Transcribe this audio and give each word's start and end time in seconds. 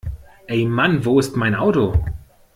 Ey 0.47 0.65
Mann 0.65 1.05
wo 1.05 1.19
ist 1.19 1.37
mein 1.37 1.53
Auto? 1.53 1.93